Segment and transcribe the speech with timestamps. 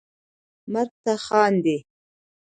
[0.73, 1.77] مرګ ته خاندي